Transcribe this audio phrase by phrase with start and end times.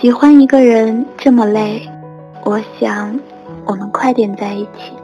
[0.00, 1.86] 喜欢一个人这么累，
[2.46, 3.20] 我想
[3.66, 4.94] 我们快点在一起。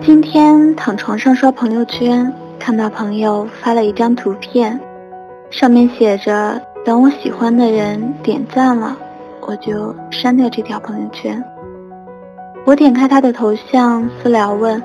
[0.00, 4.78] 今天躺床上刷朋友圈，看到朋友发了一张图片，
[5.50, 8.96] 上面写着：“等我喜欢的人点赞了，
[9.40, 11.42] 我就删掉这条朋友圈。”
[12.64, 14.80] 我点开他的头像，私聊问：“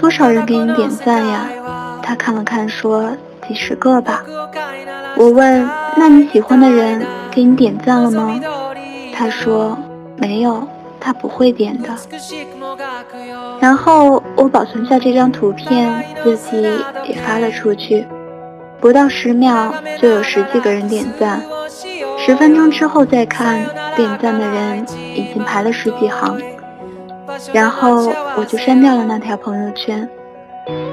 [0.00, 1.46] 多少人给你点赞呀？”
[2.02, 3.10] 他看了看，说
[3.46, 4.24] ：“几十个吧。”
[5.16, 8.38] 我问：“那你喜欢的人给你点赞了吗？”
[9.14, 9.76] 他说
[10.16, 10.66] ：“没有，
[11.00, 11.88] 他不会点的。”
[13.58, 16.62] 然后我保存下这张图片，自己
[17.08, 18.06] 也发了出去。
[18.78, 21.40] 不到十秒，就有十几个人点赞。
[22.18, 23.58] 十分钟之后再看，
[23.96, 26.38] 点赞的人已经排了十几行。
[27.52, 30.06] 然后我就删掉了那条朋友圈。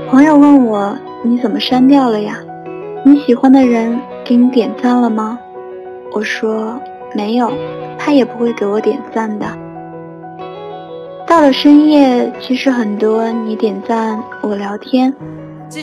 [0.09, 2.37] 朋友问我：“你怎么删掉了呀？
[3.05, 5.37] 你喜欢的人给你点赞了吗？”
[6.13, 6.79] 我说
[7.13, 7.51] ：“没有，
[7.97, 9.45] 他也不会给我点赞的。”
[11.27, 15.13] 到了深夜，其实很多你点赞我聊天，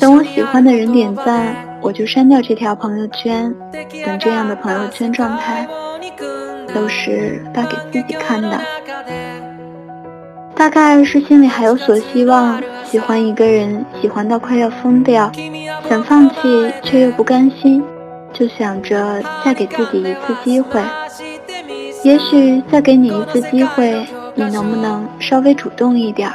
[0.01, 3.53] 等我喜欢的人点赞，我就删掉这条朋友圈。
[4.05, 5.67] 等这样的朋友圈状态，
[6.73, 8.61] 都是发给自己看的。
[10.55, 15.33] 大概是心里还有所希望，喜欢一个人，喜欢到快要疯掉，
[15.91, 17.83] 想放弃却又不甘心，
[18.33, 20.81] 就想着再给自己一次机会。
[22.05, 26.31] 也许再给你一次机会，你能不能稍微主动一点？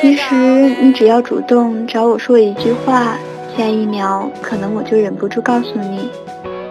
[0.00, 0.34] 其实
[0.82, 3.16] 你只要主动找我说一句话，
[3.56, 6.10] 下一秒可能我就忍不住告诉你，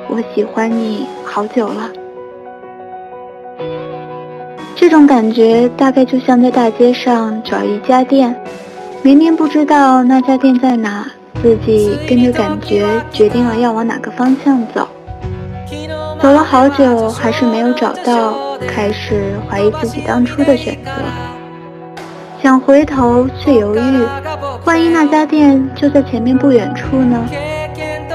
[0.09, 1.90] 我喜欢你好久了。
[4.76, 8.36] 这种感觉大概就像在大街上找一家店，
[9.02, 11.09] 明明不知道那家店在哪，
[11.42, 14.88] 自己跟着感觉决定了要往哪个方向走，
[16.22, 20.91] 走了好久还是没有找到，开始怀疑自己当初的选择，
[22.44, 24.06] 想回头却犹豫，
[24.66, 27.25] 万一那家店就在前面不远处呢？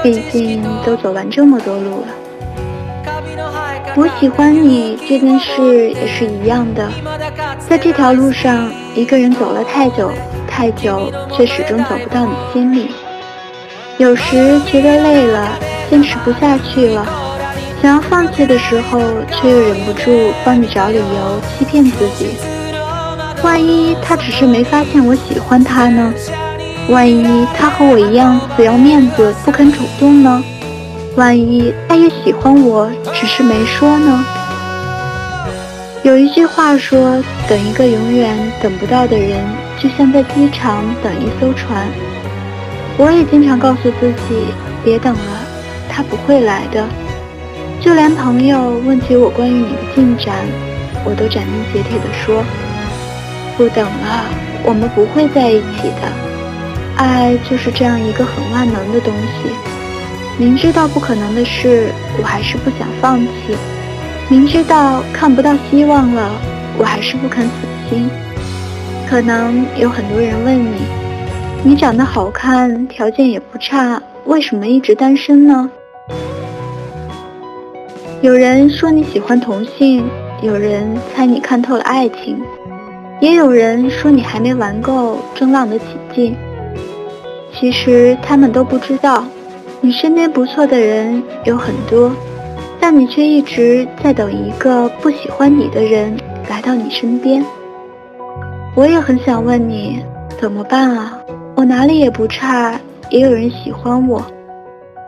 [0.03, 2.07] 毕竟都走完这么多路了。
[3.95, 6.87] 我喜欢你这件事也是一样的，
[7.67, 10.11] 在这条路上，一个人走了太久
[10.47, 12.91] 太久，却始终走不到你心里。
[13.97, 15.57] 有时觉得累了，
[15.89, 17.07] 坚持不下去了，
[17.81, 18.99] 想要放弃的时候，
[19.31, 22.31] 却又忍不住帮你找理由欺骗自己。
[23.41, 26.13] 万一他只是没发现我喜欢他呢？
[26.89, 30.43] 万一他和我一样死要面子不肯主动呢？
[31.15, 34.25] 万一他也喜欢我，只是没说呢？
[36.03, 39.41] 有一句话说，等一个永远等不到的人，
[39.79, 41.87] 就像在机场等一艘船。
[42.97, 44.45] 我也经常告诉自己，
[44.83, 45.39] 别等了，
[45.89, 46.85] 他不会来的。
[47.81, 50.33] 就连朋友问起我关于你的进展，
[51.03, 52.43] 我都斩钉截铁地说，
[53.57, 54.25] 不等了，
[54.63, 56.07] 我们不会在一起的。
[56.95, 59.51] 爱就是这样一个很万能的东西。
[60.37, 63.55] 明知道不可能的事，我还是不想放弃；
[64.29, 66.31] 明知道看不到希望了，
[66.77, 67.51] 我还是不肯死
[67.89, 68.09] 心。
[69.07, 70.77] 可能有很多人问你：
[71.67, 75.67] 你长得好看，条件也不差，为什么一直单身呢？
[78.21, 80.05] 有人说你喜欢同性，
[80.43, 82.39] 有人猜你看透了爱情，
[83.19, 86.35] 也有人说你还没玩够，正浪得起劲。
[87.51, 89.25] 其实他们都不知道。
[89.81, 92.11] 你身边不错的人有很多，
[92.79, 96.15] 但你却一直在等一个不喜欢你的人
[96.47, 97.43] 来到你身边。
[98.75, 100.05] 我也很想问你
[100.39, 101.14] 怎么办啊？
[101.55, 102.77] 我哪里也不差，
[103.09, 104.21] 也有人喜欢我，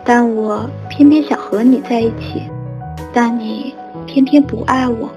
[0.05, 2.43] 但我偏偏想和你在一起，
[3.13, 3.75] 但你
[4.05, 5.09] 偏偏不爱我。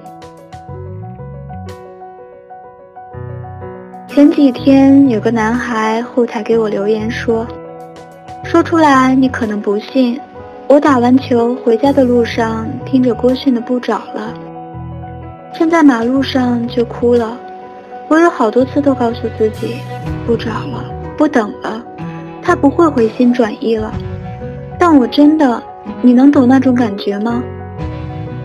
[4.09, 7.47] 前几天有个男孩后台给我留言说。
[8.43, 10.21] 说出来你可能不信，
[10.67, 14.35] 我打完球回家的路上听着郭迅的《不找了》，
[15.59, 17.39] 站在马路上就哭了。
[18.09, 19.77] 我有好多次都告诉自己，
[20.27, 20.85] 不找了，
[21.21, 21.85] 不等了，
[22.41, 23.93] 他不会回心转意了。
[24.79, 25.63] 但我真的，
[26.01, 27.43] 你能懂那种感觉吗？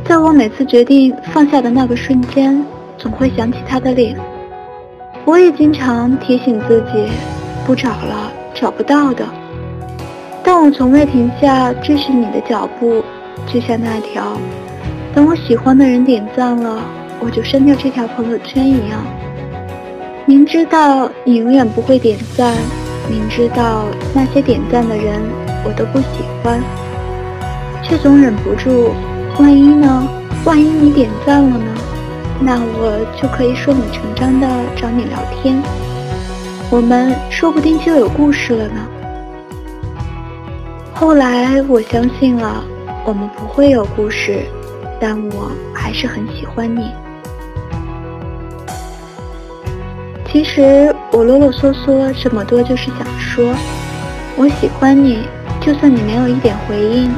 [0.03, 2.61] 在我每次决定放下的那个瞬间，
[2.97, 4.17] 总会想起他的脸。
[5.23, 7.07] 我也经常提醒自己，
[7.65, 9.25] 不找了，找不到的。
[10.43, 13.01] 但我从未停下追寻你的脚步，
[13.47, 14.37] 就像那条
[15.13, 16.81] 等我喜欢的人点赞了，
[17.21, 19.01] 我就删掉这条朋友圈一样。
[20.27, 22.55] 明知道你永远不会点赞，
[23.07, 25.21] 明知道那些点赞的人
[25.63, 26.07] 我都不喜
[26.41, 26.59] 欢，
[27.83, 28.89] 却总忍不住。
[29.37, 30.07] 万一呢？
[30.43, 31.75] 万一你点赞了呢？
[32.39, 35.61] 那我就可以顺理成章的找你聊天，
[36.71, 38.87] 我们说不定就有故事了呢。
[40.95, 42.63] 后来我相信了，
[43.05, 44.43] 我们不会有故事，
[44.99, 46.89] 但我还是很喜欢你。
[50.35, 53.55] 其实我啰啰嗦嗦这么多，就是想说，
[54.35, 55.29] 我喜欢你，
[55.61, 57.09] 就算你没有一点回应，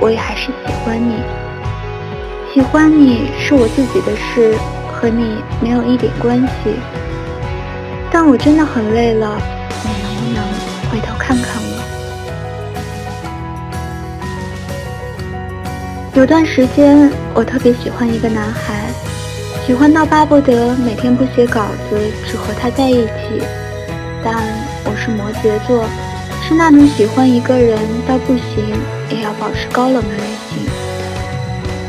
[0.00, 0.52] 我也还是喜
[0.82, 1.16] 欢你。
[2.54, 4.56] 喜欢你是我自己的事，
[4.90, 6.74] 和你没有一点关系。
[8.10, 9.38] 但我真的很累了，
[9.84, 10.42] 你能不能
[10.90, 11.68] 回头看看我？
[16.14, 18.86] 有段时间，我特别喜欢一个男孩。
[19.66, 23.42] 喜欢到巴不得每天不写稿子，只和他在一起。
[24.22, 24.34] 但
[24.84, 25.86] 我是摩羯座，
[26.46, 28.62] 是那种喜欢一个人到不行
[29.08, 30.68] 也要保持高冷的类型。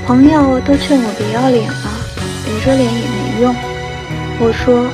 [0.07, 1.92] 朋友都劝我别要脸了，
[2.45, 3.54] 别着脸也没用。
[4.39, 4.88] 我说，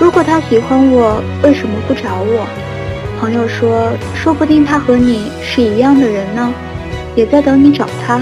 [0.00, 2.48] 如果他喜欢我，为什么不找我？
[3.20, 6.52] 朋友说，说不定他和你是一样的人呢，
[7.14, 8.20] 也在等你找他。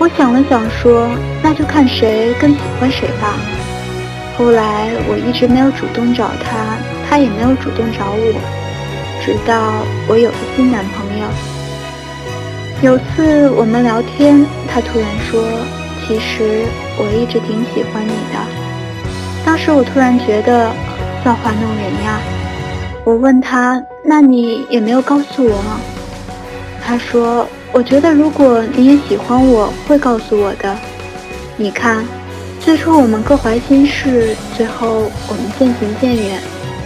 [0.00, 1.08] 我想了想，说
[1.42, 3.34] ：“那就看谁更喜欢谁吧。”
[4.38, 6.78] 后来我一直没有主动找他，
[7.10, 8.40] 他也没有主动找我，
[9.20, 11.26] 直到我有了新男朋友。
[12.80, 15.42] 有次我们聊天，他突然说
[16.06, 16.62] ：“其实
[16.96, 18.38] 我一直挺喜欢你的。”
[19.44, 20.70] 当时我突然觉得
[21.24, 22.20] 造化弄人呀。
[23.02, 25.80] 我问他：“那你也没有告诉我吗？”
[26.86, 27.48] 他说。
[27.72, 30.76] 我觉得，如果你也喜欢我，会告诉我的。
[31.56, 32.04] 你看，
[32.60, 36.40] 最初我们各怀心事，最后我们渐行渐远。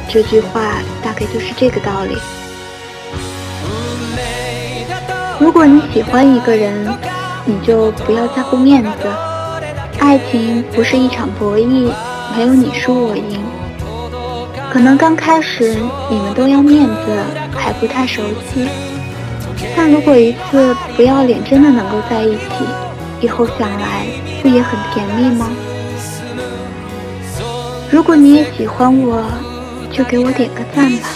[0.08, 0.60] 这句话
[1.02, 2.16] 大概就是这个道理。
[5.38, 6.86] 如果你喜欢一个人，
[7.44, 8.90] 你就不要在乎面子。
[9.98, 11.90] 爱情不是一场博弈，
[12.36, 13.40] 没有你输我赢。
[14.70, 15.76] 可能刚开始
[16.10, 17.24] 你们都要面子，
[17.54, 18.68] 还不太熟悉。
[19.76, 22.64] 但如果一次不要脸真的能够在一起，
[23.20, 24.06] 以后想来
[24.42, 25.50] 不也很甜蜜吗？
[27.90, 29.22] 如果你也喜欢我，
[29.92, 31.08] 就给我点个赞吧。